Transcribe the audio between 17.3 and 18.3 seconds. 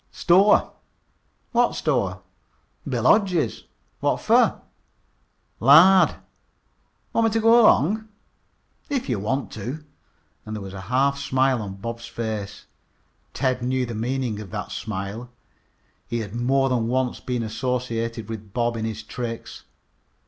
associated